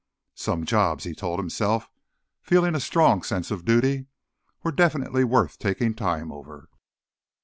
Some 0.33 0.65
jobs, 0.65 1.03
he 1.03 1.13
told 1.13 1.37
himself, 1.37 1.87
feeling 2.41 2.73
a 2.73 2.79
strong 2.79 3.21
sense 3.21 3.51
of 3.51 3.65
duty, 3.65 4.07
were 4.63 4.71
definitely 4.71 5.23
worth 5.23 5.59
taking 5.59 5.93
time 5.93 6.31
over. 6.31 6.69